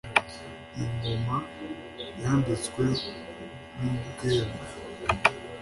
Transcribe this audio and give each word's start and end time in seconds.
n’ingoma 0.77 1.35
yambitswe 2.21 2.83
n’ubwema 3.79 4.57